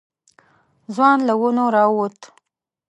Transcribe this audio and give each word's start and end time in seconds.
ځوان 0.93 1.19
له 1.27 1.33
ونو 1.41 1.65
راووت. 1.75 2.19